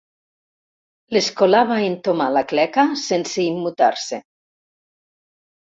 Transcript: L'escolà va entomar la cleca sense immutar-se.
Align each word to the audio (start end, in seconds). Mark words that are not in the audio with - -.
L'escolà 1.15 1.59
va 1.73 1.77
entomar 1.89 2.29
la 2.37 2.43
cleca 2.53 2.87
sense 3.05 3.39
immutar-se. 3.51 4.23